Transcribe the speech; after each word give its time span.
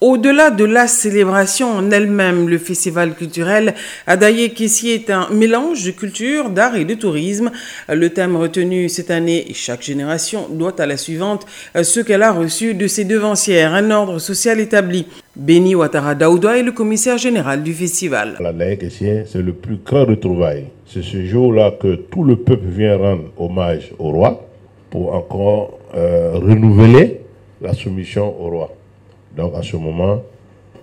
Au-delà 0.00 0.52
de 0.52 0.64
la 0.64 0.86
célébration 0.86 1.72
en 1.72 1.90
elle-même, 1.90 2.48
le 2.48 2.58
festival 2.58 3.16
culturel 3.16 3.74
Adaye 4.06 4.54
Kessie 4.54 4.90
est 4.90 5.10
un 5.10 5.28
mélange 5.30 5.84
de 5.84 5.90
culture, 5.90 6.50
d'art 6.50 6.76
et 6.76 6.84
de 6.84 6.94
tourisme. 6.94 7.50
Le 7.88 8.08
thème 8.10 8.36
retenu 8.36 8.88
cette 8.88 9.10
année, 9.10 9.48
chaque 9.54 9.82
génération 9.82 10.46
doit 10.50 10.80
à 10.80 10.86
la 10.86 10.96
suivante 10.96 11.46
ce 11.82 11.98
qu'elle 11.98 12.22
a 12.22 12.30
reçu 12.30 12.74
de 12.74 12.86
ses 12.86 13.04
devancières, 13.04 13.74
un 13.74 13.90
ordre 13.90 14.20
social 14.20 14.60
établi. 14.60 15.04
Béni 15.34 15.74
Ouattara 15.74 16.14
Daouda 16.14 16.56
est 16.56 16.62
le 16.62 16.70
commissaire 16.70 17.18
général 17.18 17.64
du 17.64 17.74
festival. 17.74 18.36
L'Adaye 18.38 18.78
Kessie, 18.78 19.24
c'est 19.26 19.42
le 19.42 19.52
plus 19.52 19.78
grand 19.84 20.04
retrouvail. 20.04 20.66
C'est 20.86 21.02
ce 21.02 21.24
jour-là 21.24 21.72
que 21.72 21.96
tout 21.96 22.22
le 22.22 22.36
peuple 22.36 22.68
vient 22.68 22.96
rendre 22.96 23.24
hommage 23.36 23.90
au 23.98 24.12
roi 24.12 24.46
pour 24.90 25.12
encore 25.12 25.80
euh, 25.96 26.34
renouveler 26.34 27.20
la 27.60 27.74
soumission 27.74 28.32
au 28.40 28.48
roi. 28.50 28.72
Donc 29.36 29.54
à 29.54 29.62
ce 29.62 29.76
moment, 29.76 30.22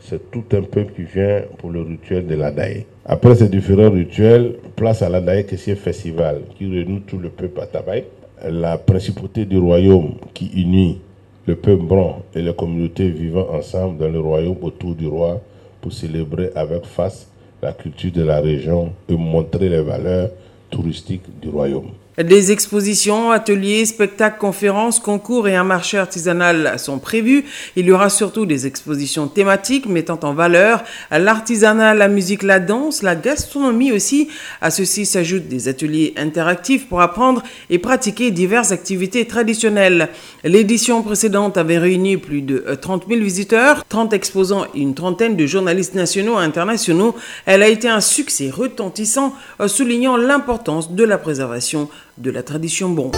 c'est 0.02 0.32
tout 0.32 0.44
un 0.54 0.62
peuple 0.62 0.94
qui 0.96 1.04
vient 1.04 1.42
pour 1.58 1.72
le 1.72 1.82
rituel 1.82 2.28
de 2.28 2.36
l'Adaï. 2.36 2.86
Après 3.06 3.36
ces 3.36 3.50
différents 3.50 3.90
rituels, 3.90 4.56
place 4.76 5.02
à 5.02 5.10
l'Adaï 5.10 5.46
qui 5.46 5.56
est 5.56 5.76
festival 5.76 6.42
qui 6.58 6.66
réunit 6.70 7.02
tout 7.08 7.18
le 7.18 7.30
peuple 7.30 7.62
à 7.62 7.66
Tabaï. 7.68 8.06
La 8.48 8.78
principauté 8.78 9.46
du 9.46 9.58
royaume 9.58 10.16
qui 10.34 10.48
unit 10.56 11.00
le 11.48 11.56
peuple 11.56 11.84
blanc 11.84 12.24
et 12.34 12.42
les 12.42 12.54
communautés 12.54 13.10
vivant 13.10 13.48
ensemble 13.52 13.98
dans 13.98 14.10
le 14.10 14.20
royaume 14.20 14.58
autour 14.62 14.96
du 14.96 15.08
roi 15.08 15.42
pour 15.82 15.94
célébrer 15.94 16.52
avec 16.56 16.86
face 16.86 17.30
la 17.62 17.74
culture 17.74 18.12
de 18.12 18.24
la 18.24 18.42
région 18.42 18.92
et 19.08 19.16
montrer 19.16 19.70
les 19.70 19.82
valeurs 19.82 20.30
touristiques 20.70 21.40
du 21.42 21.50
royaume. 21.50 21.92
Des 22.18 22.54
expositions, 22.54 23.32
ateliers, 23.32 23.86
spectacles, 23.86 24.40
conférences, 24.40 25.02
concours 25.02 25.50
et 25.50 25.56
un 25.58 25.66
marché 25.66 25.98
artisanal 25.98 26.80
sont 26.80 26.98
prévus. 26.98 27.44
Il 27.76 27.88
y 27.88 27.92
aura 27.92 28.10
surtout 28.10 28.46
des 28.46 28.68
expositions 28.68 29.28
thématiques 29.28 29.86
mettant 29.86 30.20
en 30.24 30.34
valeur 30.34 30.86
l'artisanat, 31.12 31.94
la 31.94 32.08
musique, 32.08 32.44
la 32.44 32.62
danse, 32.62 33.04
la 33.04 33.16
gastronomie 33.16 33.92
aussi. 33.92 34.30
À 34.62 34.72
ceci 34.72 35.06
s'ajoutent 35.06 35.50
des 35.50 35.68
ateliers 35.68 36.14
interactifs 36.16 36.88
pour 36.88 37.02
apprendre 37.02 37.44
et 37.70 37.80
pratiquer 37.80 38.32
diverses 38.32 38.72
activités 38.72 39.26
traditionnelles. 39.26 40.08
L'édition 40.46 41.04
précédente 41.04 41.58
avait 41.58 41.80
réuni 41.80 42.16
plus 42.16 42.42
de 42.42 42.64
30 42.82 43.08
000 43.10 43.20
visiteurs, 43.20 43.84
30 43.90 44.14
exposants 44.14 44.64
et 44.74 44.80
une 44.80 44.96
trentaine 44.96 45.36
de 45.36 45.46
journalistes 45.46 45.96
nationaux 45.96 46.40
et 46.40 46.44
internationaux. 46.44 47.14
Elle 47.46 47.62
a 47.62 47.68
été 47.68 47.90
un 47.90 48.00
succès 48.00 48.50
retentissant, 48.50 49.34
soulignant 49.68 50.16
l'importance 50.16 50.94
de 50.94 51.04
la 51.04 51.18
préservation 51.18 51.90
de 52.18 52.32
la 52.32 52.44
tradition 52.44 52.90
bon. 52.90 53.12